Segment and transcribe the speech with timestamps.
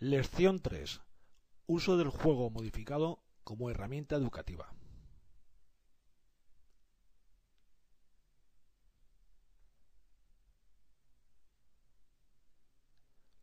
[0.00, 1.00] Lección 3.
[1.66, 4.74] Uso del juego modificado como herramienta educativa.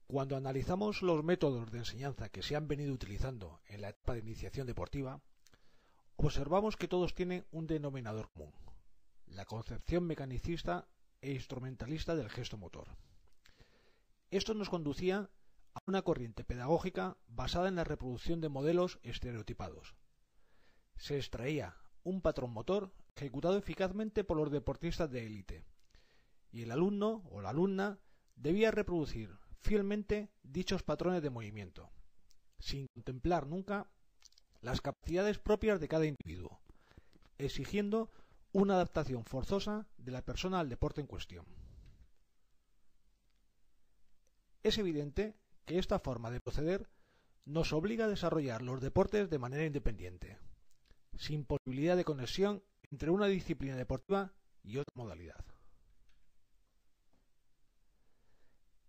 [0.07, 4.20] Cuando analizamos los métodos de enseñanza que se han venido utilizando en la etapa de
[4.20, 5.21] iniciación deportiva,
[6.18, 8.54] observamos que todos tienen un denominador común,
[9.29, 10.88] la concepción mecanicista
[11.21, 12.88] e instrumentalista del gesto motor.
[14.32, 15.29] Esto nos conducía
[15.74, 19.96] a una corriente pedagógica basada en la reproducción de modelos estereotipados.
[20.97, 25.66] Se extraía un patrón motor ejecutado eficazmente por los deportistas de élite,
[26.52, 28.00] y el alumno o la alumna
[28.36, 31.91] debía reproducir fielmente dichos patrones de movimiento,
[32.59, 33.89] sin contemplar nunca
[34.61, 36.59] las capacidades propias de cada individuo,
[37.38, 38.09] exigiendo
[38.52, 41.45] una adaptación forzosa de la persona al deporte en cuestión.
[44.64, 46.89] Es evidente que esta forma de proceder
[47.45, 50.38] nos obliga a desarrollar los deportes de manera independiente,
[51.17, 55.44] sin posibilidad de conexión entre una disciplina deportiva y otra modalidad.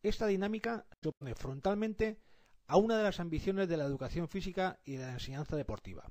[0.02, 2.19] Esta dinámica se opone frontalmente
[2.67, 6.11] a una de las ambiciones de la educación física y de la enseñanza deportiva,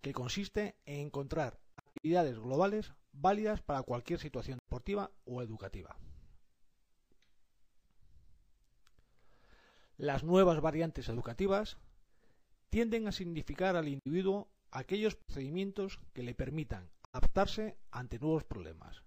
[0.00, 1.60] que consiste en encontrar
[2.06, 5.98] actividades globales válidas para cualquier situación deportiva o educativa.
[9.96, 11.78] Las nuevas variantes educativas
[12.70, 19.02] tienden a significar al individuo aquellos procedimientos que le permitan adaptarse ante nuevos problemas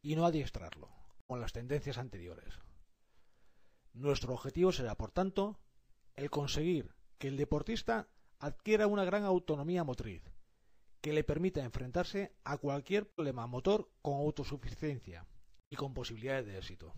[0.00, 0.88] y no adiestrarlo,
[1.26, 2.54] con las tendencias anteriores.
[3.92, 5.60] Nuestro objetivo será, por tanto,
[6.16, 10.22] el conseguir que el deportista adquiera una gran autonomía motriz,
[11.00, 15.26] que le permita enfrentarse a cualquier problema motor con autosuficiencia
[15.70, 16.94] y con posibilidades de éxito.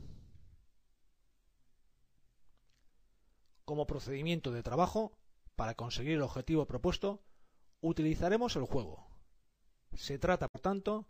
[3.65, 5.13] Como procedimiento de trabajo,
[5.55, 7.23] para conseguir el objetivo propuesto,
[7.81, 9.07] utilizaremos el juego.
[9.95, 11.07] Se trata, por tanto,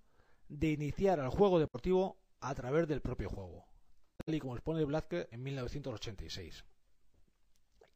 [0.49, 3.71] de iniciar al juego deportivo a través del propio juego
[4.25, 6.65] tal y como expone Blazke en 1986,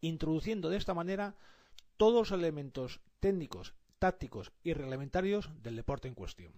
[0.01, 1.37] introduciendo de esta manera
[1.97, 3.75] todos los elementos técnicos,
[4.05, 6.53] tácticos y reglamentarios del deporte en cuestión.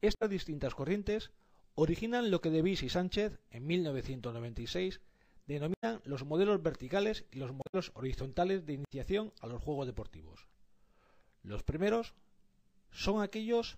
[0.00, 1.32] Estas distintas corrientes
[1.74, 5.00] originan lo que De y Sánchez en 1996
[5.48, 10.46] denominan los modelos verticales y los modelos horizontales de iniciación a los juegos deportivos.
[11.42, 12.14] Los primeros
[12.92, 13.76] son aquellos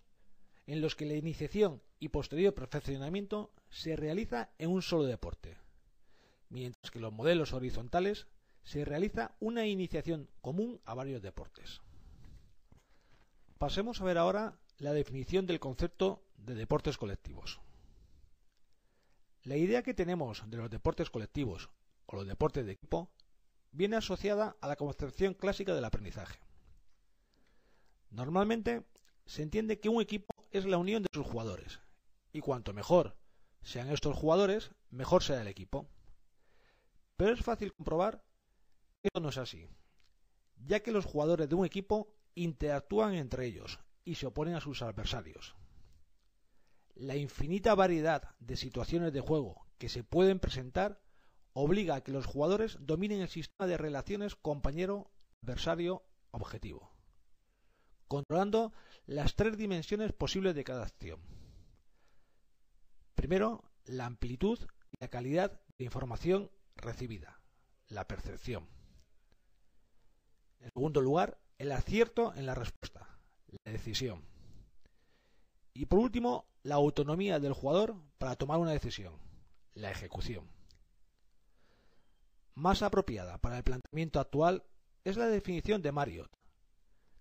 [0.66, 5.56] en los que la iniciación y posterior perfeccionamiento se realiza en un solo deporte,
[6.50, 8.27] mientras que los modelos horizontales
[8.68, 11.80] se realiza una iniciación común a varios deportes.
[13.56, 17.60] Pasemos a ver ahora la definición del concepto de deportes colectivos.
[19.42, 21.70] La idea que tenemos de los deportes colectivos
[22.04, 23.10] o los deportes de equipo
[23.72, 26.38] viene asociada a la concepción clásica del aprendizaje.
[28.10, 28.84] Normalmente
[29.24, 31.80] se entiende que un equipo es la unión de sus jugadores,
[32.34, 33.16] y cuanto mejor
[33.62, 35.88] sean estos jugadores, mejor será el equipo.
[37.16, 38.28] Pero es fácil comprobar
[39.03, 39.69] esto no es así,
[40.56, 44.82] ya que los jugadores de un equipo interactúan entre ellos y se oponen a sus
[44.82, 45.54] adversarios.
[46.94, 51.00] La infinita variedad de situaciones de juego que se pueden presentar
[51.53, 56.92] obliga a que los jugadores dominen el sistema de relaciones compañero-adversario-objetivo,
[58.06, 58.72] controlando
[59.06, 61.20] las tres dimensiones posibles de cada acción.
[63.15, 64.60] Primero, la amplitud
[64.92, 67.41] y la calidad de información recibida,
[67.88, 68.78] la percepción.
[70.60, 73.19] En segundo lugar, el acierto en la respuesta,
[73.64, 74.24] la decisión.
[75.74, 79.14] Y por último, la autonomía del jugador para tomar una decisión,
[79.74, 80.50] la ejecución.
[82.54, 84.64] Más apropiada para el planteamiento actual
[85.04, 86.30] es la definición de Marriott,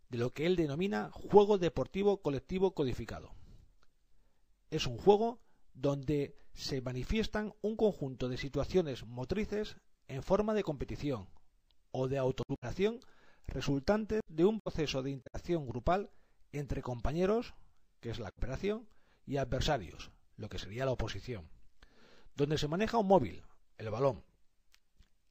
[0.10, 3.36] de lo que él denomina juego deportivo colectivo codificado.
[4.72, 5.40] Es un juego
[5.74, 9.78] donde se manifiestan un conjunto de situaciones motrices
[10.08, 11.30] en forma de competición
[11.92, 13.00] o de autoluperación
[13.48, 16.12] resultantes de un proceso de interacción grupal
[16.52, 17.56] entre compañeros,
[18.00, 18.88] que es la cooperación,
[19.26, 21.50] y adversarios, lo que sería la oposición,
[22.36, 23.44] donde se maneja un móvil,
[23.78, 24.24] el balón,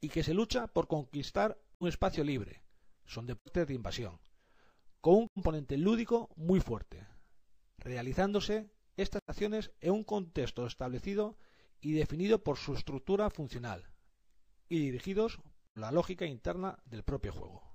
[0.00, 2.62] y que se lucha por conquistar un espacio libre,
[3.06, 4.20] son deportes de invasión,
[5.00, 7.06] con un componente lúdico muy fuerte,
[7.78, 11.38] realizándose estas acciones en un contexto establecido
[11.80, 13.90] y definido por su estructura funcional
[14.68, 17.65] y dirigidos por la lógica interna del propio juego.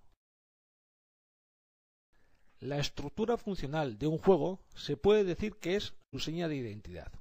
[2.62, 7.12] La estructura funcional de un juego se puede decir que es su seña de identidad.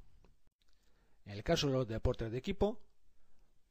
[1.24, 2.78] En el caso de los deportes de equipo,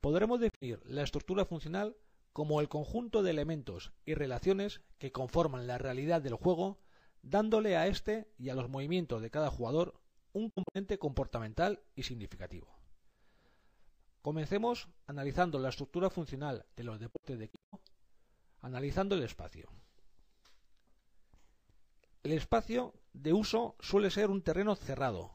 [0.01, 1.95] podremos definir la estructura funcional
[2.33, 6.79] como el conjunto de elementos y relaciones que conforman la realidad del juego,
[7.21, 9.93] dándole a este y a los movimientos de cada jugador
[10.33, 12.79] un componente comportamental y significativo.
[14.23, 17.79] Comencemos analizando la estructura funcional de los deportes de equipo,
[18.59, 19.69] analizando el espacio.
[22.29, 25.31] El espacio de uso suele ser un terreno cerrado,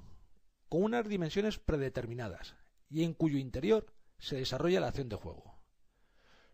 [0.69, 2.55] con unas dimensiones predeterminadas,
[2.89, 5.59] y en cuyo interior se desarrolla la acción de juego.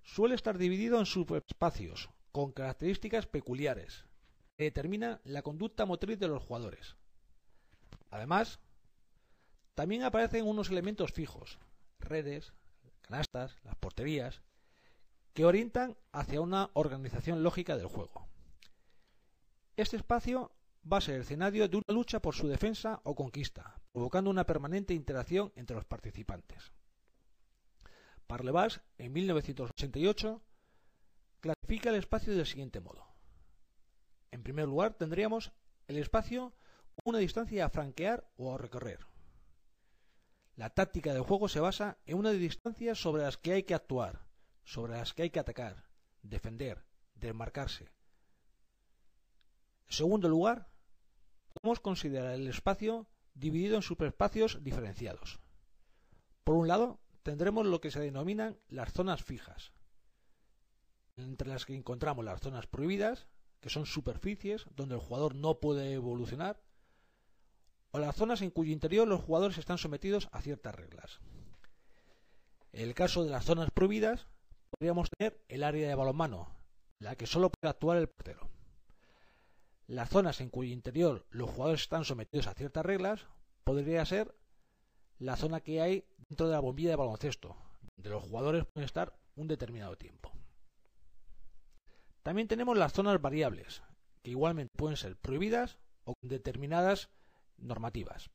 [0.03, 4.07] Suele estar dividido en subespacios, con características peculiares,
[4.57, 6.97] que determinan la conducta motriz de los jugadores.
[8.09, 8.61] Además,
[9.75, 11.59] también aparecen unos elementos fijos,
[11.99, 12.55] redes,
[13.03, 14.41] canastas, las porterías,
[15.35, 18.30] que orientan hacia una organización lógica del juego.
[19.81, 20.53] Este espacio
[20.85, 24.45] va a ser el escenario de una lucha por su defensa o conquista, provocando una
[24.45, 26.71] permanente interacción entre los participantes.
[28.27, 30.43] Parlevas, en 1988,
[31.41, 33.07] clasifica el espacio del siguiente modo.
[34.31, 35.51] En primer lugar, tendríamos
[35.89, 36.53] el espacio
[37.05, 39.07] una distancia a franquear o a recorrer.
[40.57, 44.27] La táctica del juego se basa en una distancia sobre las que hay que actuar,
[44.63, 45.89] sobre las que hay que atacar,
[46.21, 46.85] defender,
[47.15, 47.89] desmarcarse.
[49.91, 50.69] En segundo lugar,
[51.53, 55.41] podemos considerar el espacio dividido en superespacios diferenciados.
[56.45, 59.73] Por un lado, tendremos lo que se denominan las zonas fijas,
[61.17, 63.27] entre las que encontramos las zonas prohibidas,
[63.61, 66.63] que son superficies donde el jugador no puede evolucionar,
[67.91, 71.19] o las zonas en cuyo interior los jugadores están sometidos a ciertas reglas.
[72.73, 74.29] En el caso de las zonas prohibidas,
[74.71, 76.55] podríamos tener el área de balonmano,
[77.01, 78.60] la que solo puede actuar el portero.
[79.91, 83.27] Las zonas en cuyo interior los jugadores están sometidos a ciertas reglas
[83.65, 84.33] podría ser
[85.19, 87.57] la zona que hay dentro de la bombilla de baloncesto,
[87.97, 90.31] donde los jugadores pueden estar un determinado tiempo.
[92.23, 93.83] También tenemos las zonas variables,
[94.23, 97.11] que igualmente pueden ser prohibidas o determinadas
[97.57, 98.31] normativas.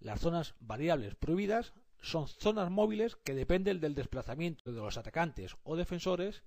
[0.00, 5.76] Las zonas variables prohibidas son zonas móviles que dependen del desplazamiento de los atacantes o
[5.76, 6.42] defensores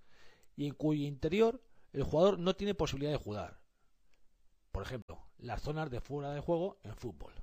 [0.56, 1.62] y en cuyo interior
[1.98, 3.60] el jugador no tiene posibilidad de jugar.
[4.72, 7.34] Por ejemplo, las zonas de fuera de juego en fútbol.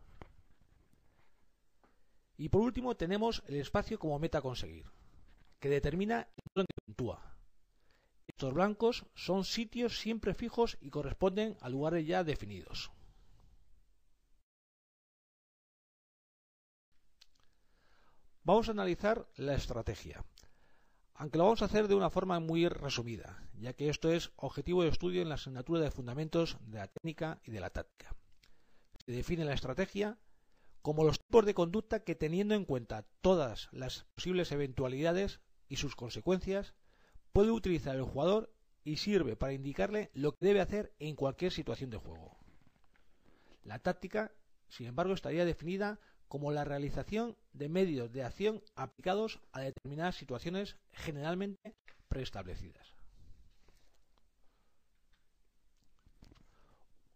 [2.37, 4.87] Y por último tenemos el espacio como meta a conseguir,
[5.59, 7.35] que determina que puntúa.
[8.29, 12.93] Estos blancos son sitios siempre fijos y corresponden a lugares ya definidos.
[18.45, 20.25] Vamos a analizar la estrategia
[21.14, 24.82] aunque lo vamos a hacer de una forma muy resumida, ya que esto es objetivo
[24.82, 28.14] de estudio en la asignatura de fundamentos de la técnica y de la táctica.
[29.06, 30.19] Se define la estrategia
[30.82, 35.96] como los tipos de conducta que teniendo en cuenta todas las posibles eventualidades y sus
[35.96, 36.75] consecuencias,
[37.32, 38.52] puede utilizar el jugador
[38.84, 42.37] y sirve para indicarle lo que debe hacer en cualquier situación de juego.
[43.62, 44.32] La táctica,
[44.69, 50.76] sin embargo, estaría definida como la realización de medios de acción aplicados a determinadas situaciones
[50.93, 51.75] generalmente
[52.09, 52.94] preestablecidas.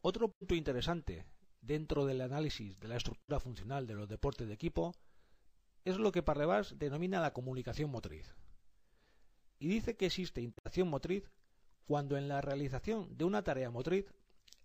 [0.01, 1.27] Otro punto interesante
[1.61, 4.95] dentro del análisis de la estructura funcional de los deportes de equipo
[5.85, 8.35] es lo que Parrevas denomina la comunicación motriz.
[9.59, 11.31] Y dice que existe interacción motriz
[11.85, 14.07] cuando en la realización de una tarea motriz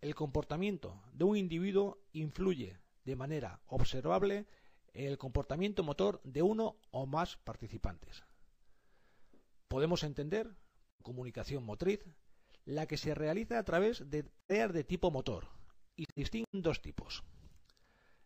[0.02, 4.46] el comportamiento de un individuo influye de manera observable
[4.94, 8.24] el comportamiento motor de uno o más participantes.
[9.68, 10.56] Podemos entender
[11.02, 12.06] comunicación motriz
[12.66, 15.48] la que se realiza a través de tareas de tipo motor
[15.96, 17.24] y se distinguen dos tipos.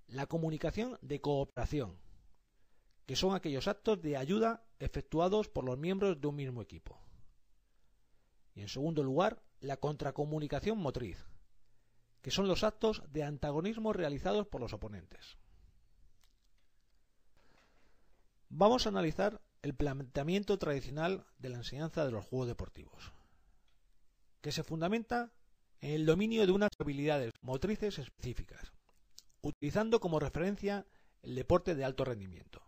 [0.08, 1.98] La comunicación de cooperación,
[3.06, 7.00] que son aquellos actos de ayuda efectuados por los miembros de un mismo equipo.
[8.54, 11.26] Y en segundo lugar, la contracomunicación motriz,
[12.22, 15.38] que son los actos de antagonismo realizados por los oponentes.
[18.50, 23.14] Vamos a analizar el planteamiento tradicional de la enseñanza de los juegos deportivos,
[24.42, 25.34] que se fundamenta
[25.82, 28.72] en el dominio de unas habilidades motrices específicas,
[29.42, 30.86] utilizando como referencia
[31.22, 32.64] el deporte de alto rendimiento.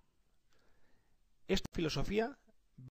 [1.47, 2.37] Esta filosofía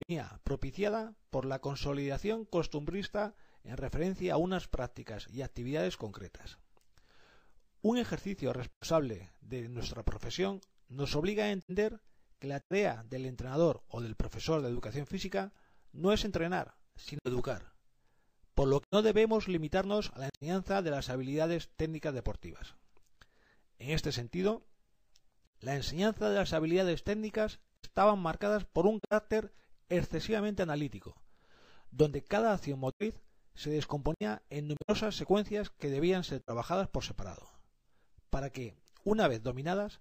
[0.08, 3.34] venía propiciada por la consolidación costumbrista
[3.68, 6.58] en referencia a unas prácticas y actividades concretas.
[7.82, 12.00] Un ejercicio responsable de nuestra profesión nos obliga a entender
[12.38, 15.52] que la tarea del entrenador o del profesor de educación física
[15.92, 17.74] no es entrenar, sino educar,
[18.54, 22.74] por lo que no debemos limitarnos a la enseñanza de las habilidades técnicas deportivas.
[23.78, 24.66] En este sentido,
[25.60, 29.52] la enseñanza de las habilidades técnicas estaban marcadas por un carácter
[29.88, 31.20] excesivamente analítico,
[31.90, 33.14] donde cada acción motriz
[33.58, 37.50] se descomponía en numerosas secuencias que debían ser trabajadas por separado,
[38.30, 39.98] para que, una vez dominadas,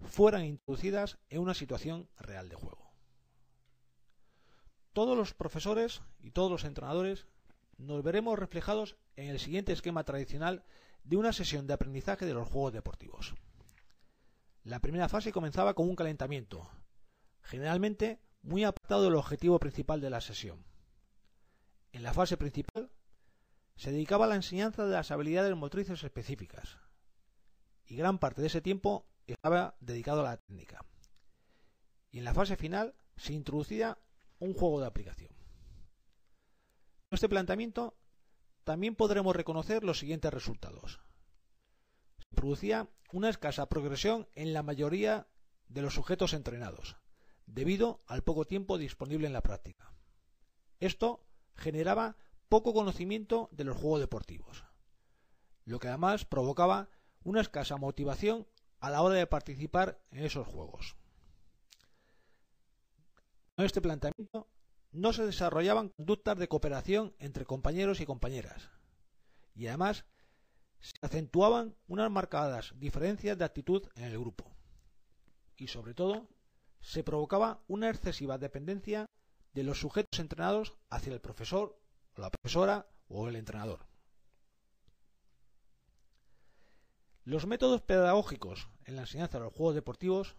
[0.00, 2.92] fueran introducidas en una situación real de juego.
[4.92, 7.26] Todos los profesores y todos los entrenadores
[7.78, 10.62] nos veremos reflejados en el siguiente esquema tradicional
[11.02, 13.34] de una sesión de aprendizaje de los juegos deportivos.
[14.62, 16.68] La primera fase comenzaba con un calentamiento,
[17.40, 20.69] generalmente muy apartado del objetivo principal de la sesión.
[21.92, 22.90] En la fase principal
[23.76, 26.78] se dedicaba a la enseñanza de las habilidades motrices específicas,
[27.86, 30.84] y gran parte de ese tiempo estaba dedicado a la técnica.
[32.10, 33.98] Y en la fase final se introducía
[34.38, 35.30] un juego de aplicación.
[37.10, 37.96] En este planteamiento
[38.64, 41.00] también podremos reconocer los siguientes resultados.
[42.18, 45.26] Se producía una escasa progresión en la mayoría
[45.68, 46.96] de los sujetos entrenados,
[47.46, 49.92] debido al poco tiempo disponible en la práctica.
[50.78, 51.26] Esto
[51.60, 52.16] generaba
[52.48, 54.64] poco conocimiento de los juegos deportivos,
[55.64, 56.88] lo que además provocaba
[57.22, 58.48] una escasa motivación
[58.80, 60.96] a la hora de participar en esos juegos.
[63.56, 64.48] En este planteamiento
[64.90, 68.70] no se desarrollaban conductas de cooperación entre compañeros y compañeras,
[69.54, 70.06] y además
[70.80, 74.50] se acentuaban unas marcadas diferencias de actitud en el grupo,
[75.56, 76.26] y sobre todo
[76.80, 79.06] se provocaba una excesiva dependencia
[79.52, 81.78] de los sujetos entrenados hacia el profesor
[82.16, 83.86] o la profesora o el entrenador.
[87.24, 90.36] Los métodos pedagógicos en la enseñanza de los juegos deportivos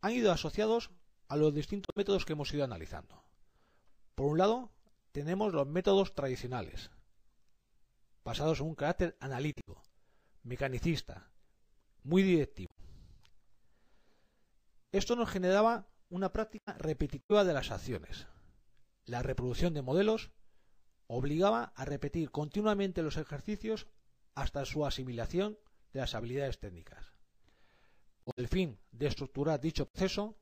[0.00, 0.90] han ido asociados
[1.28, 3.24] a los distintos métodos que hemos ido analizando.
[4.14, 4.72] Por un lado,
[5.12, 6.90] tenemos los métodos tradicionales,
[8.24, 9.82] basados en un carácter analítico,
[10.42, 11.30] mecanicista,
[12.04, 12.72] muy directivo.
[14.90, 18.26] Esto nos generaba una práctica repetitiva de las acciones.
[19.06, 20.30] La reproducción de modelos
[21.06, 23.86] obligaba a repetir continuamente los ejercicios
[24.34, 25.58] hasta su asimilación
[25.94, 27.14] de las habilidades técnicas.
[28.24, 30.36] Con el fin de estructurar dicho proceso,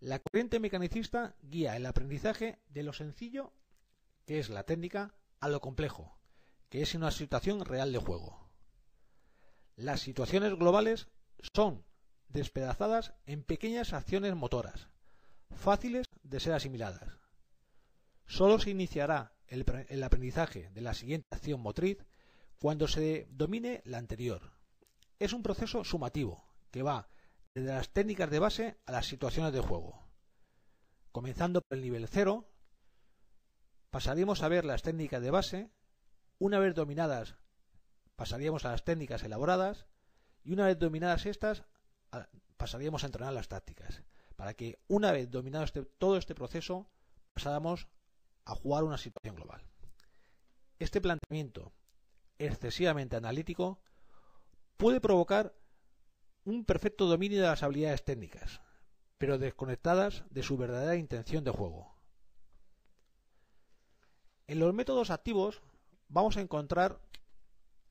[0.00, 3.54] la corriente mecanicista guía el aprendizaje de lo sencillo,
[4.26, 6.18] que es la técnica, a lo complejo,
[6.68, 8.50] que es una situación real de juego.
[9.76, 11.08] Las situaciones globales
[11.54, 11.86] son
[12.32, 14.88] despedazadas en pequeñas acciones motoras,
[15.50, 17.18] fáciles de ser asimiladas.
[18.26, 22.06] Solo se iniciará el, aprendizaje de la siguiente acción motriz
[22.58, 24.52] cuando se domine la anterior.
[25.18, 27.08] Es un proceso sumativo que va
[27.54, 30.06] desde las técnicas de base a las situaciones de juego.
[31.10, 32.48] Comenzando por el nivel 0,
[33.90, 35.70] pasaríamos a ver las técnicas de base,
[36.38, 37.34] una vez dominadas
[38.20, 39.86] pasaríamos a las técnicas elaboradas
[40.44, 41.64] y una vez dominadas estas
[42.56, 44.02] pasaríamos a entrenar las tácticas,
[44.36, 46.88] para que una vez dominado este, todo este proceso
[47.34, 47.88] pasáramos
[48.44, 49.62] a jugar una situación global.
[50.78, 51.72] Este planteamiento
[52.38, 53.80] excesivamente analítico
[54.76, 55.54] puede provocar
[56.44, 58.60] un perfecto dominio de las habilidades técnicas,
[59.18, 61.94] pero desconectadas de su verdadera intención de juego.
[64.46, 65.60] En los métodos activos
[66.08, 67.00] vamos a encontrar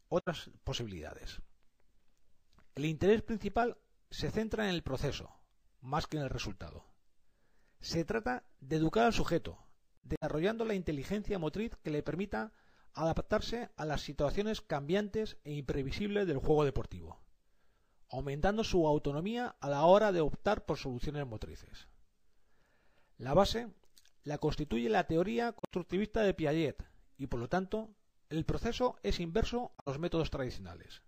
[0.10, 1.42] otras posibilidades.
[2.76, 3.78] El interés principal
[4.12, 5.40] se centra en el proceso,
[5.82, 6.86] más que en el resultado.
[7.80, 9.58] Se trata de educar al sujeto,
[10.04, 12.52] desarrollando la inteligencia motriz que le permita
[12.94, 17.22] adaptarse a las situaciones cambiantes e imprevisibles del juego deportivo,
[18.10, 21.88] aumentando su autonomía a la hora de optar por soluciones motrices.
[23.18, 23.68] La base
[24.24, 26.84] la constituye la teoría constructivista de Piaget
[27.18, 27.90] y por lo tanto
[28.30, 31.02] el proceso es inverso a los métodos tradicionales.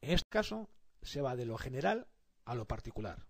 [0.00, 0.68] En este caso
[1.02, 2.08] se va de lo general
[2.44, 3.26] a lo particular.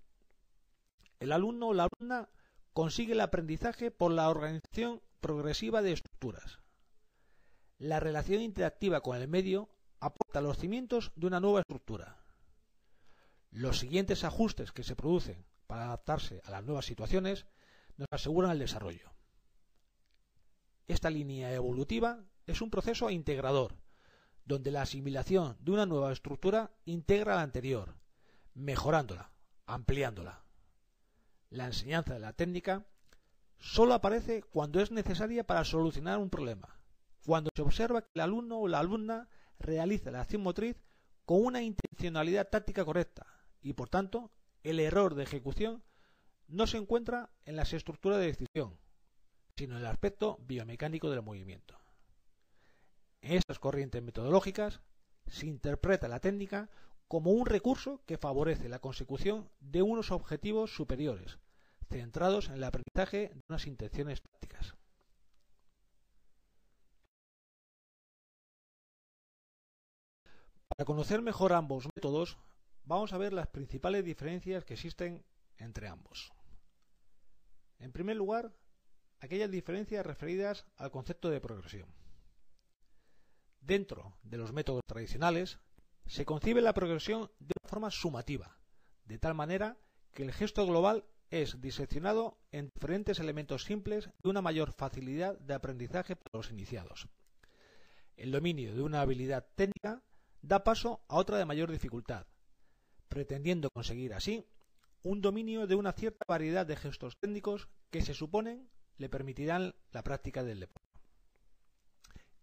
[1.18, 2.30] El alumno o la alumna
[2.72, 6.60] consigue el aprendizaje por la organización progresiva de estructuras,
[7.80, 12.22] la relación interactiva con el medio aporta los cimientos de una nueva estructura.
[13.50, 17.46] Los siguientes ajustes que se producen para adaptarse a las nuevas situaciones
[17.96, 19.14] nos aseguran el desarrollo.
[20.88, 23.74] Esta línea evolutiva es un proceso integrador,
[24.44, 27.94] donde la asimilación de una nueva estructura integra la anterior,
[28.54, 29.30] mejorándola,
[29.66, 30.42] ampliándola.
[31.50, 32.86] La enseñanza de la técnica
[33.58, 36.80] solo aparece cuando es necesaria para solucionar un problema,
[37.24, 39.28] cuando se observa que el alumno o la alumna
[39.58, 40.76] realiza la acción motriz
[41.24, 43.26] con una intencionalidad táctica correcta
[43.62, 44.30] y por tanto
[44.62, 45.82] el error de ejecución
[46.48, 48.78] no se encuentra en las estructuras de decisión,
[49.56, 51.79] sino en el aspecto biomecánico del movimiento.
[53.22, 54.80] En estas corrientes metodológicas
[55.26, 56.70] se interpreta la técnica
[57.06, 61.38] como un recurso que favorece la consecución de unos objetivos superiores,
[61.88, 64.74] centrados en el aprendizaje de unas intenciones tácticas.
[70.68, 72.38] Para conocer mejor ambos métodos,
[72.84, 75.24] vamos a ver las principales diferencias que existen
[75.58, 76.32] entre ambos.
[77.80, 78.52] En primer lugar,
[79.18, 81.99] aquellas diferencias referidas al concepto de progresión.
[83.60, 85.58] Dentro de los métodos tradicionales,
[86.06, 88.58] se concibe la progresión de una forma sumativa,
[89.04, 89.78] de tal manera
[90.12, 95.54] que el gesto global es diseccionado en diferentes elementos simples de una mayor facilidad de
[95.54, 97.08] aprendizaje para los iniciados.
[98.16, 100.02] El dominio de una habilidad técnica
[100.42, 102.26] da paso a otra de mayor dificultad,
[103.08, 104.44] pretendiendo conseguir así
[105.02, 110.02] un dominio de una cierta variedad de gestos técnicos que se suponen le permitirán la
[110.02, 110.89] práctica del deporte.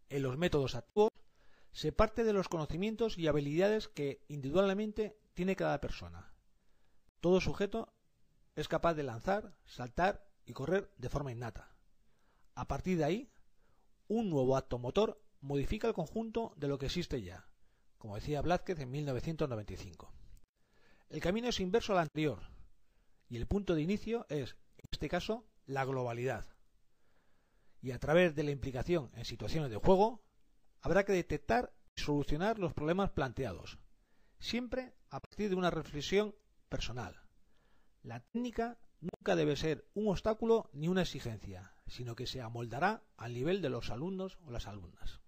[0.10, 1.12] En los métodos activos
[1.72, 6.34] se parte de los conocimientos y habilidades que individualmente tiene cada persona.
[7.20, 7.94] Todo sujeto
[8.56, 11.76] es capaz de lanzar, saltar y correr de forma innata.
[12.56, 13.32] A partir de ahí,
[14.08, 17.48] un nuevo acto motor modifica el conjunto de lo que existe ya,
[17.98, 20.12] como decía Blázquez en 1995.
[21.10, 22.40] El camino es inverso al anterior,
[23.30, 26.46] y el punto de inicio es, en este caso, la globalidad.
[27.88, 30.22] Y a través de la implicación en situaciones de juego,
[30.82, 33.80] habrá que detectar y solucionar los problemas planteados,
[34.40, 36.36] siempre a partir de una reflexión
[36.68, 37.16] personal.
[38.04, 43.34] La técnica nunca debe ser un obstáculo ni una exigencia, sino que se amoldará al
[43.34, 45.22] nivel de los alumnos o las alumnas.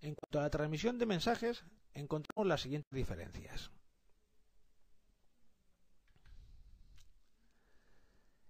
[0.00, 3.72] En cuanto a la transmisión de mensajes, encontramos las siguientes diferencias.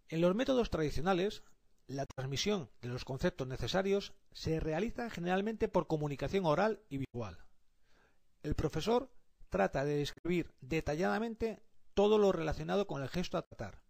[0.08, 1.42] En los métodos tradicionales,
[1.90, 7.44] la transmisión de los conceptos necesarios se realiza generalmente por comunicación oral y visual.
[8.44, 9.10] El profesor
[9.48, 11.60] trata de describir detalladamente
[11.94, 13.82] todo lo relacionado con el gesto a tratar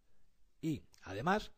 [0.63, 1.53] y, además,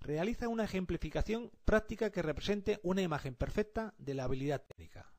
[0.00, 5.14] realiza una ejemplificación práctica que represente una imagen perfecta de la habilidad técnica.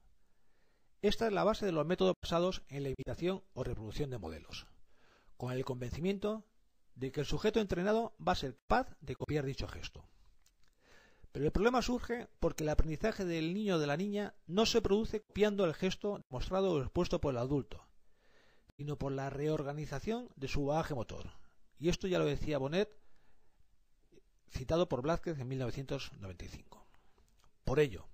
[1.02, 4.68] Esta es la base de los métodos basados en la imitación o reproducción de modelos,
[5.38, 6.46] con el convencimiento
[6.94, 10.08] de que el sujeto entrenado va a ser capaz de copiar dicho gesto.
[11.32, 14.82] Pero el problema surge porque el aprendizaje del niño o de la niña no se
[14.82, 17.88] produce copiando el gesto demostrado o expuesto por el adulto,
[18.78, 21.32] sino por la reorganización de su bagaje motor.
[21.80, 22.96] Y esto ya lo decía Bonet,
[24.50, 26.86] citado por Blázquez en 1995.
[27.64, 28.08] Por ello,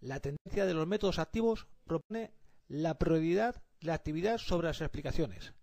[0.00, 2.32] la tendencia de los métodos activos propone
[2.66, 5.54] la prioridad de la actividad sobre las explicaciones,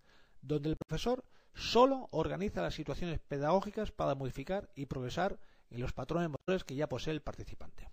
[0.42, 5.40] donde el profesor solo organiza las situaciones pedagógicas para modificar y progresar
[5.76, 7.90] en los patrones motores que ya posee el participante.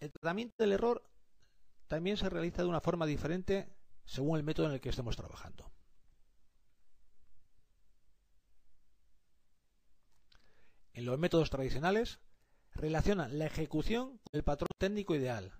[0.00, 1.02] El tratamiento del error
[1.86, 3.74] también se realiza de una forma diferente
[4.04, 5.70] según el método en el que estemos trabajando.
[10.92, 12.20] En los métodos tradicionales,
[12.72, 15.52] relacionan la ejecución con el patrón técnico ideal.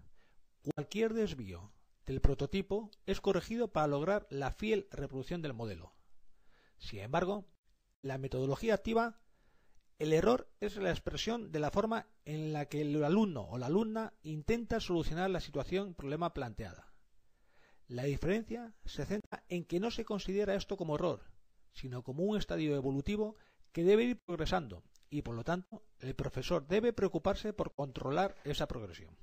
[0.75, 1.73] Cualquier desvío
[2.07, 5.95] del prototipo es corregido para lograr la fiel reproducción del modelo.
[6.79, 7.47] Sin embargo,
[8.03, 9.24] la metodología activa,
[9.99, 13.67] el error es la expresión de la forma en la que el alumno o la
[13.67, 16.93] alumna intenta solucionar la situación problema planteada.
[17.87, 21.23] La diferencia se centra en que no se considera esto como error,
[21.75, 23.37] sino como un estadio evolutivo
[23.73, 28.67] que debe ir progresando y por lo tanto el profesor debe preocuparse por controlar esa
[28.67, 29.17] progresión.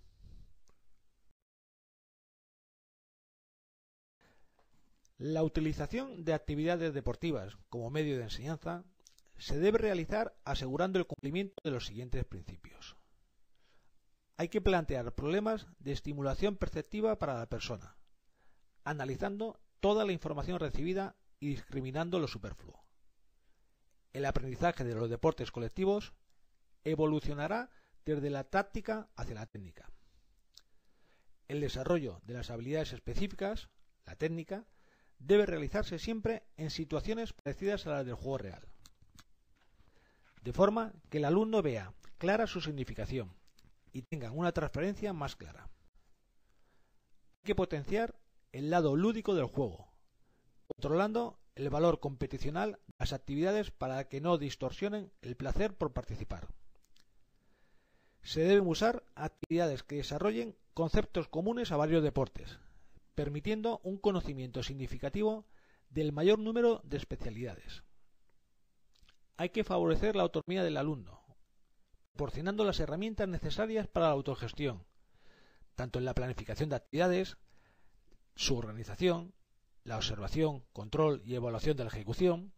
[5.18, 8.84] La utilización de actividades deportivas como medio de enseñanza
[9.42, 12.96] se debe realizar asegurando el cumplimiento de los siguientes principios.
[14.38, 17.98] Hay que plantear problemas de estimulación perceptiva para la persona,
[18.84, 22.82] analizando toda la información recibida y discriminando lo superfluo
[24.14, 26.14] el aprendizaje de los deportes colectivos
[26.84, 27.70] evolucionará
[28.06, 29.92] desde la táctica hacia la técnica.
[31.48, 33.70] El desarrollo de las habilidades específicas,
[34.06, 34.66] la técnica,
[35.20, 38.71] debe realizarse siempre en situaciones parecidas a las del juego real,
[40.42, 43.34] de forma que el alumno vea clara su significación
[43.94, 45.64] y tenga una transferencia más clara.
[45.64, 48.16] Hay que potenciar
[48.52, 49.92] el lado lúdico del juego,
[50.68, 56.48] controlando el valor competicional de las actividades para que no distorsionen el placer por participar.
[58.24, 62.60] Se deben usar actividades que desarrollen conceptos comunes a varios deportes,
[63.16, 65.46] permitiendo un conocimiento significativo
[65.90, 67.84] del mayor número de especialidades.
[69.42, 71.20] Hay que favorecer la autonomía del alumno,
[72.12, 74.86] proporcionando las herramientas necesarias para la autogestión,
[75.74, 77.38] tanto en la planificación de actividades,
[78.36, 79.34] su organización,
[79.84, 82.54] la observación, control y evaluación de la ejecución,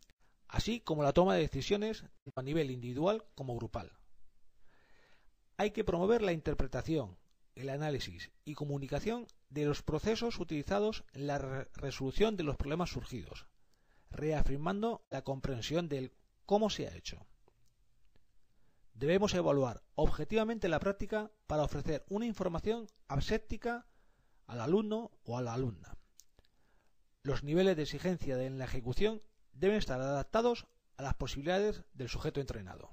[0.49, 2.03] así como la toma de decisiones
[2.35, 3.93] a nivel individual como grupal.
[5.55, 7.17] Hay que promover la interpretación,
[7.55, 11.37] el análisis y comunicación de los procesos utilizados en la
[11.75, 13.47] resolución de los problemas surgidos,
[14.11, 16.11] reafirmando la comprensión del
[16.45, 17.25] cómo se ha hecho.
[18.93, 23.87] Debemos evaluar objetivamente la práctica para ofrecer una información aséptica
[24.45, 25.97] al alumno o a la alumna.
[27.23, 32.39] Los niveles de exigencia en la ejecución deben estar adaptados a las posibilidades del sujeto
[32.39, 32.91] entrenado.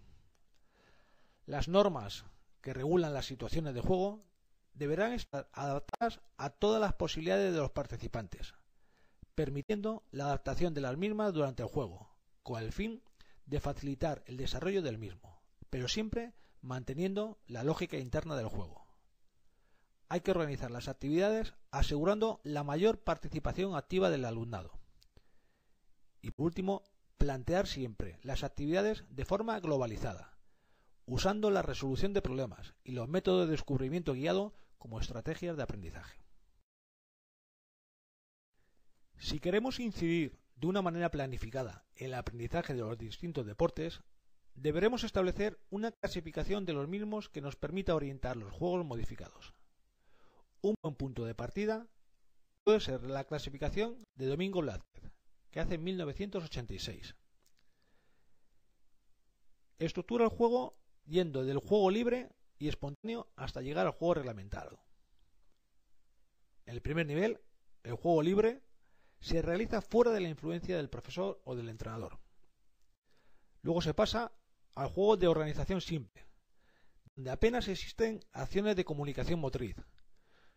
[1.46, 2.24] Las normas
[2.60, 4.24] que regulan las situaciones de juego
[4.72, 8.54] deberán estar adaptadas a todas las posibilidades de los participantes,
[9.34, 13.02] permitiendo la adaptación de las mismas durante el juego, con el fin
[13.50, 16.32] de facilitar el desarrollo del mismo, pero siempre
[16.62, 18.86] manteniendo la lógica interna del juego.
[20.08, 24.78] Hay que organizar las actividades asegurando la mayor participación activa del alumnado.
[26.22, 26.84] Y por último,
[27.18, 30.38] plantear siempre las actividades de forma globalizada,
[31.04, 36.24] usando la resolución de problemas y los métodos de descubrimiento guiado como estrategias de aprendizaje.
[39.16, 44.02] Si queremos incidir de una manera planificada el aprendizaje de los distintos deportes,
[44.54, 49.54] deberemos establecer una clasificación de los mismos que nos permita orientar los juegos modificados.
[50.60, 51.88] Un buen punto de partida
[52.62, 55.10] puede ser la clasificación de Domingo Blázquez,
[55.50, 57.16] que hace en 1986.
[59.78, 64.84] Estructura el juego yendo del juego libre y espontáneo hasta llegar al juego reglamentado.
[66.66, 67.40] En el primer nivel,
[67.82, 68.60] el juego libre
[69.20, 72.18] se realiza fuera de la influencia del profesor o del entrenador.
[73.62, 74.32] Luego se pasa
[74.74, 76.26] al juego de organización simple,
[77.14, 79.76] donde apenas existen acciones de comunicación motriz.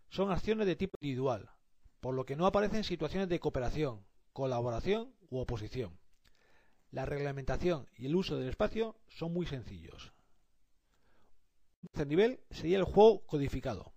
[0.09, 1.49] Son acciones de tipo individual,
[1.99, 5.99] por lo que no aparecen situaciones de cooperación, colaboración u oposición.
[6.91, 10.13] La reglamentación y el uso del espacio son muy sencillos.
[11.81, 13.93] Un tercer nivel sería el juego codificado.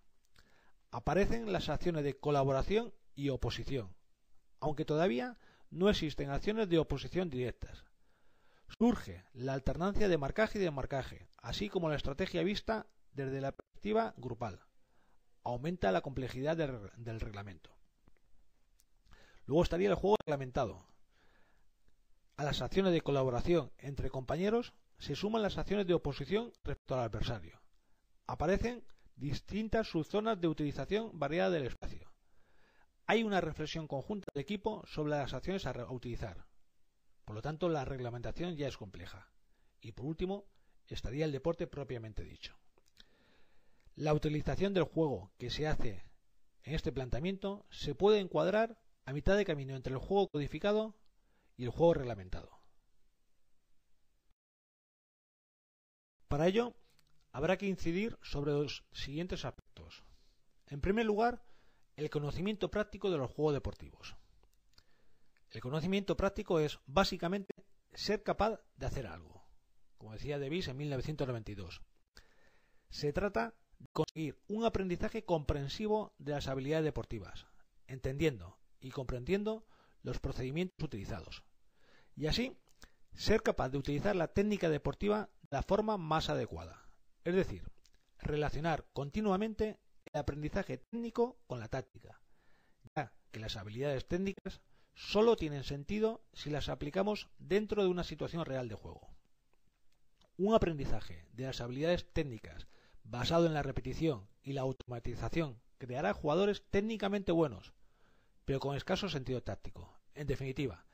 [0.91, 3.96] Aparecen las acciones de colaboración y oposición,
[4.61, 5.39] aunque todavía
[5.71, 7.85] no existen acciones de oposición directas.
[8.79, 14.15] Surge la alternancia de marcaje y desmarcaje, así como la estrategia vista desde la perspectiva
[14.17, 14.61] grupal.
[15.45, 17.71] Aumenta la complejidad del reglamento.
[19.47, 20.85] Luego estaría el juego reglamentado.
[22.37, 27.01] A las acciones de colaboración entre compañeros se suman las acciones de oposición respecto al
[27.01, 27.61] adversario.
[28.27, 32.06] Aparecen distintas subzonas de utilización variada del espacio.
[33.07, 36.47] Hay una reflexión conjunta del equipo sobre las acciones a utilizar.
[37.25, 39.31] Por lo tanto, la reglamentación ya es compleja.
[39.81, 40.47] Y por último,
[40.89, 42.59] estaría el deporte propiamente dicho.
[43.95, 46.05] La utilización del juego que se hace
[46.65, 50.97] en este planteamiento se puede encuadrar a mitad de camino entre el juego codificado
[51.57, 52.61] y el juego reglamentado.
[56.27, 56.75] Para ello,
[57.31, 60.03] habrá que incidir sobre los siguientes aspectos.
[60.67, 61.45] En primer lugar,
[61.97, 64.17] el conocimiento práctico de los juegos deportivos.
[65.51, 67.55] El conocimiento práctico es básicamente
[67.95, 69.47] ser capaz de hacer algo,
[69.97, 71.83] como decía Davis en 1992.
[72.91, 77.47] Se trata de conseguir un aprendizaje comprensivo de las habilidades deportivas,
[77.87, 79.67] entendiendo y comprendiendo
[80.03, 81.45] los procedimientos utilizados.
[82.15, 82.57] Y así,
[83.15, 86.87] ser capaz de utilizar la técnica deportiva de la forma más adecuada.
[87.25, 87.71] Es decir,
[88.19, 89.79] relacionar continuamente
[90.19, 92.21] aprendizaje técnico con la táctica,
[92.95, 94.61] ya que las habilidades técnicas
[94.95, 99.11] solo tienen sentido si las aplicamos dentro de una situación real de juego.
[100.39, 102.67] Un aprendizaje de las habilidades técnicas
[103.05, 107.75] basado en la repetición y la automatización creará jugadores técnicamente buenos,
[108.45, 109.95] pero con escaso sentido táctico.
[110.15, 110.87] En definitiva,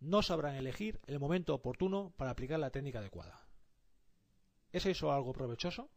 [0.00, 3.46] no sabrán elegir el momento oportuno para aplicar la técnica adecuada.
[4.72, 5.90] ¿Es eso algo provechoso?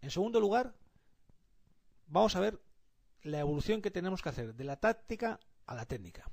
[0.00, 0.74] En segundo lugar,
[2.06, 2.60] vamos a ver
[3.22, 6.30] la evolución que tenemos que hacer de la táctica a la técnica.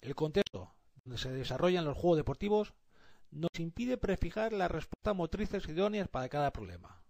[0.00, 2.74] El contexto donde se desarrollan los juegos deportivos
[3.30, 7.02] nos impide prefijar las respuestas motrices idóneas para cada problema.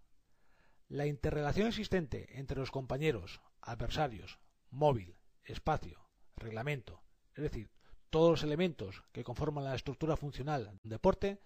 [0.87, 4.39] La interrelación existente entre los compañeros, adversarios,
[4.71, 7.03] móvil, espacio, reglamento,
[7.35, 7.69] es decir,
[8.09, 11.41] todos los elementos que conforman la estructura funcional de un deporte,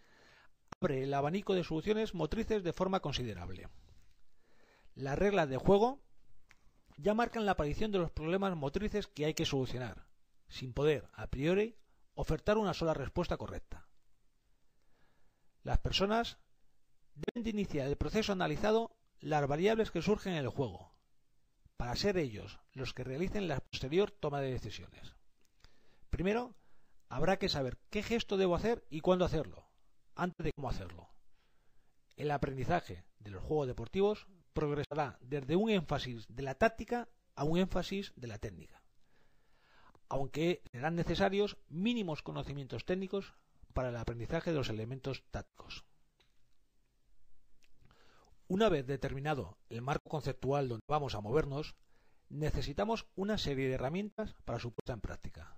[0.80, 3.68] abre el abanico de soluciones motrices de forma considerable.
[5.00, 6.02] Las reglas de juego
[6.98, 10.10] ya marcan la aparición de los problemas motrices que hay que solucionar,
[10.50, 11.78] sin poder, a priori,
[12.16, 13.88] ofertar una sola respuesta correcta.
[15.64, 16.38] Las personas
[17.16, 20.94] deben de iniciar el proceso analizado las variables que surgen en el juego,
[21.78, 25.16] para ser ellos los que realicen la posterior toma de decisiones.
[26.10, 26.56] Primero,
[27.08, 29.66] habrá que saber qué gesto debo hacer y cuándo hacerlo,
[30.16, 31.08] antes de cómo hacerlo.
[32.18, 34.28] El aprendizaje de los juegos deportivos
[34.60, 38.84] progresará desde un énfasis de la táctica a un énfasis de la técnica,
[40.10, 43.34] aunque serán necesarios mínimos conocimientos técnicos
[43.74, 45.86] para el aprendizaje de los elementos tácticos.
[48.50, 51.78] Una vez determinado el marco conceptual donde vamos a movernos,
[52.28, 55.58] necesitamos una serie de herramientas para su puesta en práctica.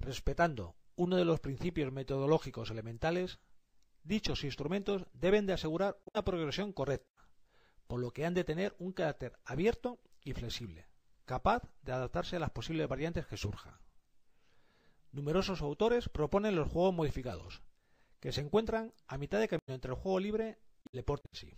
[0.00, 3.38] Respetando uno de los principios metodológicos elementales,
[4.02, 7.17] dichos instrumentos deben de asegurar una progresión correcta,
[7.88, 10.86] por lo que han de tener un carácter abierto y flexible,
[11.24, 13.74] capaz de adaptarse a las posibles variantes que surjan.
[15.10, 17.62] Numerosos autores proponen los juegos modificados,
[18.20, 21.36] que se encuentran a mitad de camino entre el juego libre y el deporte en
[21.36, 21.54] sí.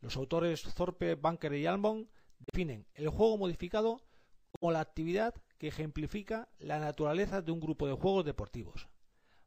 [0.00, 4.00] Los autores Thorpe, Bunker y Almond definen el juego modificado
[4.58, 8.88] como la actividad que ejemplifica la naturaleza de un grupo de juegos deportivos,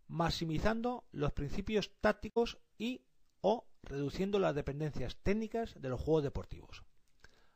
[0.07, 3.01] maximizando los principios tácticos y
[3.41, 6.83] o reduciendo las dependencias técnicas de los juegos deportivos.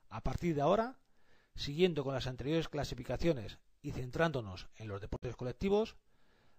[0.10, 1.00] A partir de ahora,
[1.56, 5.96] siguiendo con las anteriores clasificaciones y centrándonos en los deportes colectivos,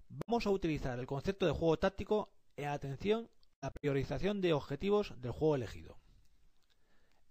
[0.08, 5.14] vamos a utilizar el concepto de juego táctico en atención a la priorización de objetivos
[5.20, 5.98] del juego elegido.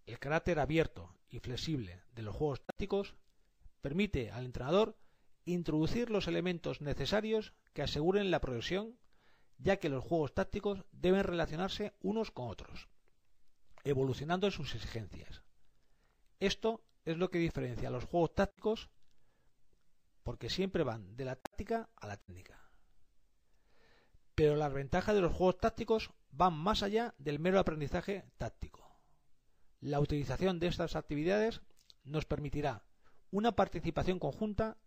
[0.06, 3.16] El carácter abierto y flexible de los juegos tácticos
[3.82, 4.98] permite al entrenador
[5.46, 8.98] introducir los elementos necesarios que aseguren la progresión,
[9.64, 12.90] ya que los juegos tácticos deben relacionarse unos con otros,
[13.86, 15.42] evolucionando en sus exigencias.
[16.40, 18.90] Esto es lo que diferencia a los juegos tácticos
[20.24, 22.60] porque siempre van de la táctica a la técnica.
[24.36, 29.00] Pero las ventajas de los juegos tácticos van más allá del mero aprendizaje táctico.
[29.80, 31.62] La utilización de estas actividades
[32.04, 32.84] nos permitirá
[33.32, 34.78] una participación conjunta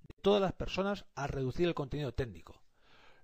[0.00, 2.62] de todas las personas al reducir el contenido técnico,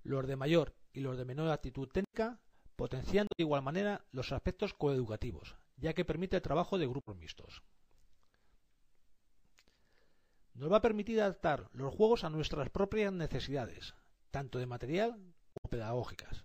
[0.03, 2.41] los de mayor y los de menor actitud técnica,
[2.77, 7.63] potenciando de igual manera los aspectos coeducativos, ya que permite el trabajo de grupos mixtos
[10.55, 13.95] nos va a permitir adaptar los juegos a nuestras propias necesidades,
[14.31, 15.13] tanto de material
[15.55, 16.45] como pedagógicas.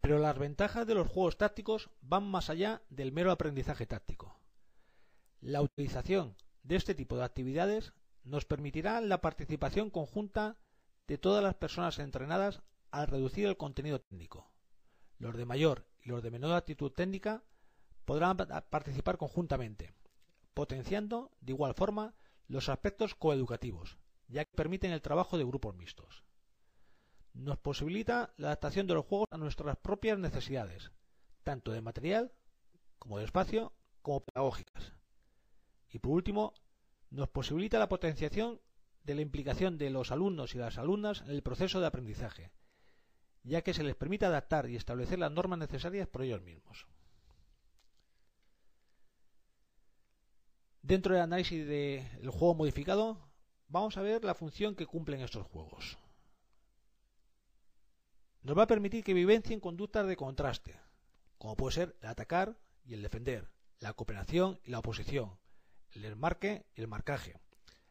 [0.00, 4.38] Pero las ventajas de los juegos tácticos van más allá del mero aprendizaje táctico.
[5.40, 10.56] La utilización de este tipo de actividades nos permitirá la participación conjunta
[11.06, 14.50] de todas las personas entrenadas al reducir el contenido técnico.
[15.18, 17.44] Los de mayor y los de menor actitud técnica
[18.04, 19.94] podrán participar conjuntamente,
[20.54, 22.14] potenciando de igual forma
[22.48, 26.24] los aspectos coeducativos, ya que permiten el trabajo de grupos mixtos.
[27.32, 30.92] Nos posibilita la adaptación de los juegos a nuestras propias necesidades,
[31.42, 32.32] tanto de material
[32.98, 34.92] como de espacio, como pedagógicas.
[35.90, 36.54] Y por último,
[37.14, 38.60] nos posibilita la potenciación
[39.04, 42.50] de la implicación de los alumnos y las alumnas en el proceso de aprendizaje,
[43.44, 46.86] ya que se les permite adaptar y establecer las normas necesarias por ellos mismos.
[50.82, 53.18] Dentro del análisis del juego modificado,
[53.68, 55.98] vamos a ver la función que cumplen estos juegos.
[58.42, 60.78] Nos va a permitir que vivencien conductas de contraste,
[61.38, 65.38] como puede ser el atacar y el defender, la cooperación y la oposición,
[65.94, 67.38] el desmarque y el marcaje,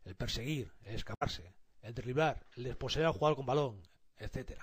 [0.03, 3.81] el perseguir, el escaparse, el derribar, el desposeer al jugador con balón,
[4.17, 4.59] etc.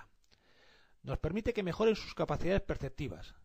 [1.03, 3.35] Nos permite que mejoren sus capacidades perceptivas,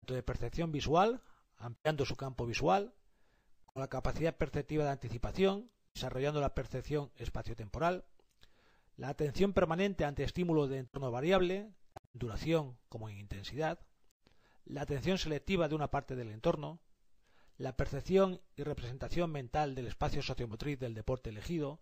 [0.00, 1.22] tanto de percepción visual,
[1.56, 2.94] ampliando su campo visual,
[3.74, 8.04] la capacidad perceptiva de anticipación, desarrollando la percepción espaciotemporal,
[8.96, 11.72] la atención permanente ante estímulos de entorno variable,
[12.12, 13.78] duración como en intensidad,
[14.64, 16.80] la atención selectiva de una parte del entorno,
[17.58, 21.80] la percepción y representación mental del espacio sociomotriz del deporte elegido,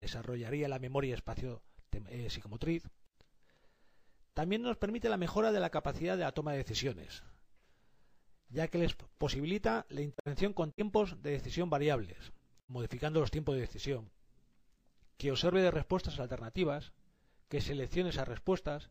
[0.00, 2.88] desarrollaría la memoria espacio eh, psicomotriz.
[4.34, 7.22] También nos permite la mejora de la capacidad de la toma de decisiones,
[8.48, 12.32] ya que les posibilita la intervención con tiempos de decisión variables,
[12.66, 14.10] modificando los tiempos de decisión,
[15.16, 16.92] que observe de respuestas alternativas,
[17.48, 18.90] que seleccione esas respuestas,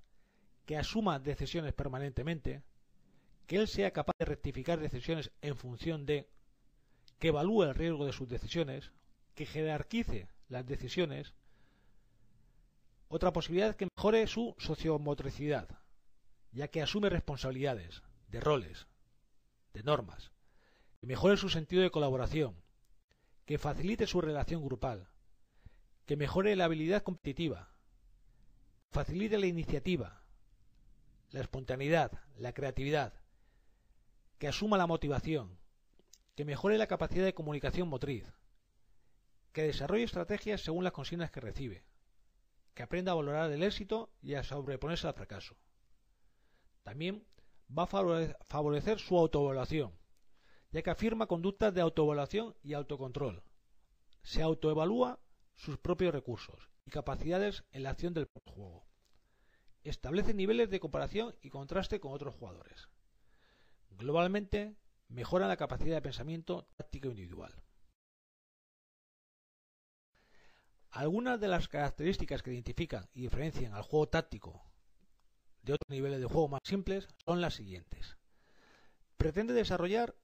[0.66, 2.64] que asuma decisiones permanentemente,
[3.48, 6.28] que él sea capaz de rectificar decisiones en función de,
[7.20, 8.92] que evalúe el riesgo de sus decisiones,
[9.36, 11.34] que jerarquice las decisiones.
[13.08, 15.70] Otra posibilidad que mejore su sociomotricidad,
[16.52, 18.88] ya que asume responsabilidades, de roles,
[19.74, 20.32] de normas,
[21.00, 22.56] que mejore su sentido de colaboración,
[23.46, 25.08] que facilite su relación grupal,
[26.06, 27.70] que mejore la habilidad competitiva,
[28.92, 30.24] facilite la iniciativa,
[31.32, 33.14] la espontaneidad, la creatividad,
[34.38, 35.60] que asuma la motivación,
[36.36, 38.26] que mejore la capacidad de comunicación motriz,
[39.54, 41.86] que desarrolle estrategias según las consignas que recibe,
[42.74, 45.56] que aprenda a valorar el éxito y a sobreponerse al fracaso.
[46.84, 47.26] También
[47.76, 49.98] va a favorecer su autoevaluación,
[50.72, 53.44] ya que afirma conductas de autoevaluación y autocontrol.
[54.24, 55.20] Se autoevalúa
[55.54, 58.86] sus propios recursos y capacidades en la acción del juego.
[59.84, 62.90] Establece niveles de comparación y contraste con otros jugadores.
[63.98, 64.76] Globalmente,
[65.08, 67.54] mejora la capacidad de pensamiento táctico individual.
[70.92, 74.64] Algunas de las características que identifican y diferencian al juego táctico
[75.62, 78.18] de otros niveles de juego más simples son las siguientes.
[79.18, 80.16] Pretende desarrollar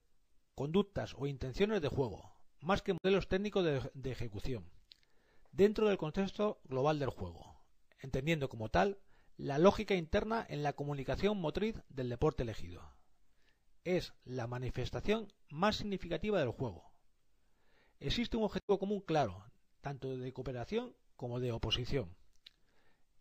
[0.55, 4.69] conductas o intenciones de juego, más que modelos técnicos de, de ejecución,
[5.51, 7.63] dentro del contexto global del juego,
[7.99, 8.99] entendiendo como tal
[9.37, 13.00] la lógica interna en la comunicación motriz del deporte elegido.
[13.83, 16.91] Es la manifestación más significativa del juego.
[17.99, 19.43] Existe un objetivo común claro,
[19.81, 22.15] tanto de cooperación como de oposición.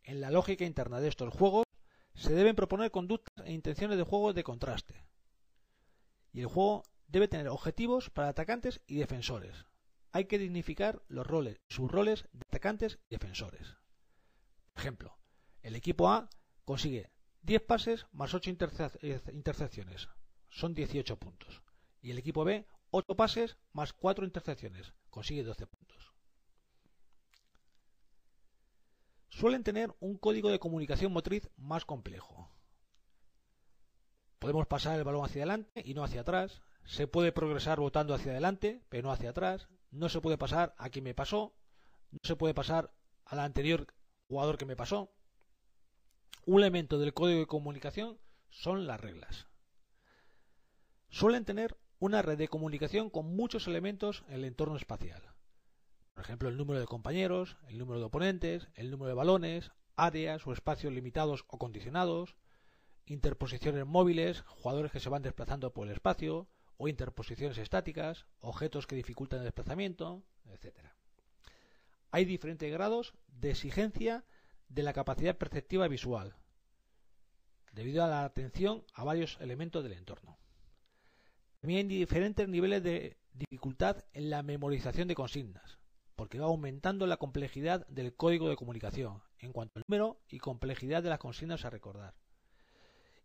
[0.04, 1.64] En la lógica interna de estos juegos
[2.14, 5.06] se deben proponer conductas e intenciones de juego de contraste.
[6.32, 9.66] Y el juego debe tener objetivos para atacantes y defensores.
[10.12, 13.76] Hay que dignificar los roles, sus roles de atacantes y defensores.
[14.72, 15.18] Por ejemplo,
[15.62, 16.28] el equipo A
[16.64, 17.10] consigue
[17.42, 18.50] 10 pases más 8
[19.02, 20.08] eh, intercepciones.
[20.50, 21.62] Son 18 puntos.
[22.02, 24.92] Y el equipo B, 8 pases más 4 intercepciones.
[25.10, 26.12] Consigue 12 puntos.
[29.28, 32.50] Suelen tener un código de comunicación motriz más complejo.
[34.38, 36.62] Podemos pasar el balón hacia adelante y no hacia atrás.
[36.84, 39.68] Se puede progresar votando hacia adelante, pero no hacia atrás.
[39.90, 41.54] No se puede pasar a quien me pasó.
[42.10, 42.92] No se puede pasar
[43.24, 43.86] al anterior
[44.28, 45.12] jugador que me pasó.
[46.46, 49.49] Un elemento del código de comunicación son las reglas.
[51.10, 55.20] Suelen tener una red de comunicación con muchos elementos en el entorno espacial.
[56.14, 60.46] Por ejemplo, el número de compañeros, el número de oponentes, el número de balones, áreas
[60.46, 62.36] o espacios limitados o condicionados,
[63.06, 68.94] interposiciones móviles, jugadores que se van desplazando por el espacio, o interposiciones estáticas, objetos que
[68.94, 70.78] dificultan el desplazamiento, etc.
[72.12, 74.24] Hay diferentes grados de exigencia
[74.68, 76.36] de la capacidad perceptiva visual,
[77.72, 80.38] debido a la atención a varios elementos del entorno.
[81.60, 85.78] También hay diferentes niveles de dificultad en la memorización de consignas,
[86.16, 91.02] porque va aumentando la complejidad del código de comunicación en cuanto al número y complejidad
[91.02, 92.14] de las consignas a recordar.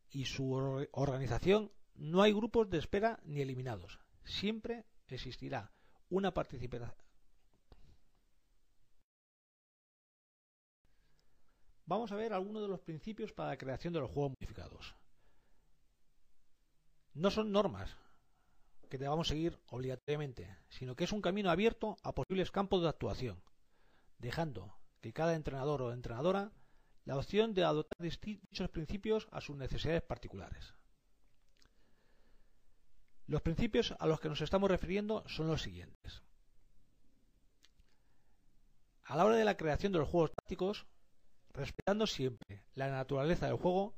[0.10, 0.54] Y su
[0.91, 4.00] organización no hay grupos de espera ni eliminados.
[4.24, 5.71] Siempre existirá
[6.10, 6.91] una participación
[11.86, 14.95] vamos a ver algunos de los principios para la creación de los juegos modificados.
[17.13, 17.95] No son normas
[18.88, 23.43] que debamos seguir obligatoriamente, sino que es un camino abierto a posibles campos de actuación,
[24.17, 26.52] dejando que cada entrenador o entrenadora
[27.04, 30.74] la opción de adoptar dichos principios a sus necesidades particulares.
[33.28, 36.24] Los principios a los que nos estamos refiriendo son los siguientes.
[39.04, 40.88] A la hora de la creación de los juegos tácticos,
[41.56, 43.95] Respetando siempre la naturaleza del juego,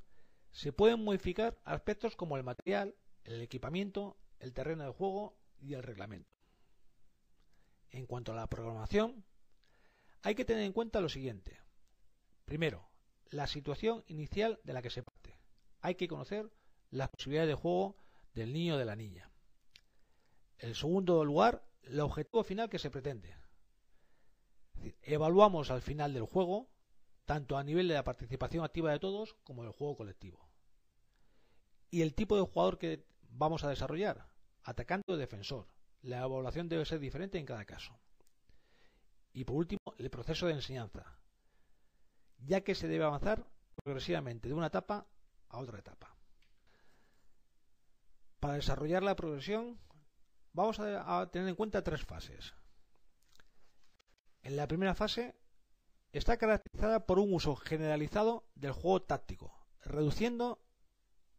[0.51, 5.83] se pueden modificar aspectos como el material, el equipamiento, el terreno de juego y el
[5.83, 6.37] reglamento.
[7.89, 9.25] En cuanto a la programación,
[10.21, 11.59] hay que tener en cuenta lo siguiente.
[12.45, 12.89] Primero,
[13.29, 15.39] la situación inicial de la que se parte.
[15.81, 16.51] Hay que conocer
[16.89, 17.97] las posibilidades de juego
[18.33, 19.31] del niño o de la niña.
[20.59, 23.35] En segundo lugar, el objetivo final que se pretende.
[25.01, 26.69] evaluamos al final del juego
[27.25, 30.49] tanto a nivel de la participación activa de todos como del juego colectivo.
[31.89, 33.05] Y el tipo de jugador que
[33.37, 34.25] vamos a desarrollar,
[34.63, 35.67] atacante o defensor.
[36.01, 37.97] La evaluación debe ser diferente en cada caso.
[39.33, 41.05] Y por último, el proceso de enseñanza,
[42.39, 45.07] ya que se debe avanzar progresivamente de una etapa
[45.49, 46.15] a otra etapa.
[48.39, 49.79] Para desarrollar la progresión
[50.53, 52.53] vamos a, tener en cuenta tres fases.
[54.41, 55.35] En la primera fase
[56.11, 60.59] está caracterizada por un uso generalizado del juego táctico, reduciendo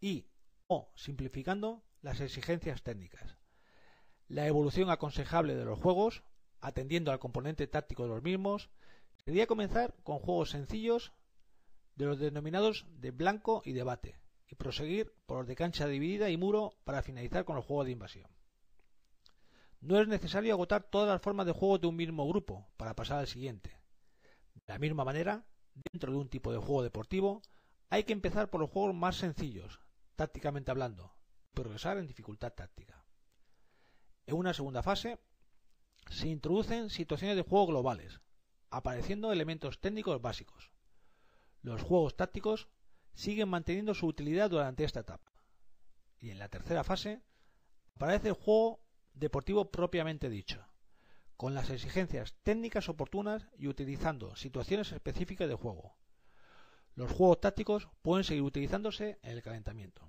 [0.00, 0.26] y
[0.68, 3.36] o simplificando las exigencias técnicas.
[4.28, 6.22] La evolución aconsejable de los juegos,
[6.60, 8.70] atendiendo al componente táctico de los mismos,
[9.24, 11.12] sería comenzar con juegos sencillos
[11.96, 16.36] de los denominados de blanco y debate, y proseguir por los de cancha dividida y
[16.36, 18.30] muro para finalizar con los juegos de invasión.
[19.80, 23.18] No es necesario agotar todas las formas de juego de un mismo grupo para pasar
[23.18, 23.78] al siguiente.
[24.54, 25.44] De la misma manera,
[25.92, 27.42] dentro de un tipo de juego deportivo,
[27.90, 29.80] hay que empezar por los juegos más sencillos,
[30.16, 31.17] tácticamente hablando,
[31.54, 33.04] progresar en dificultad táctica.
[34.26, 35.18] En una segunda fase
[36.10, 38.20] se introducen situaciones de juego globales,
[38.70, 40.70] apareciendo elementos técnicos básicos.
[41.62, 42.68] Los juegos tácticos
[43.14, 45.32] siguen manteniendo su utilidad durante esta etapa.
[46.20, 47.22] Y en la tercera fase
[47.94, 48.80] aparece el juego
[49.14, 50.64] deportivo propiamente dicho,
[51.36, 55.96] con las exigencias técnicas oportunas y utilizando situaciones específicas de juego.
[56.94, 60.08] Los juegos tácticos pueden seguir utilizándose en el calentamiento.